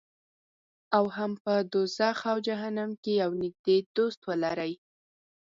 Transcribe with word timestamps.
او 0.97 1.05
هم 1.15 1.31
په 1.43 1.53
دوزخ 1.73 2.17
او 2.31 2.37
جهنم 2.47 2.91
کې 3.03 3.11
یو 3.21 3.31
نږدې 3.41 3.77
دوست 3.95 4.19
ولري. 4.29 4.73